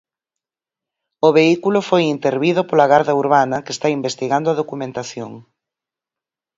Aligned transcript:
O 1.27 1.29
vehículo 1.37 1.79
foi 1.89 2.03
intervido 2.15 2.61
pola 2.69 2.89
garda 2.93 3.13
urbana, 3.23 3.57
que 3.65 3.73
está 3.75 3.87
investigando 3.97 4.47
a 4.49 4.57
documentación. 4.61 5.31